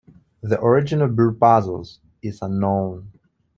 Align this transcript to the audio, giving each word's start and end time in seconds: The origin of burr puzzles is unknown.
The 0.41 0.57
origin 0.59 1.03
of 1.03 1.15
burr 1.15 1.31
puzzles 1.31 1.99
is 2.23 2.41
unknown. 2.41 3.11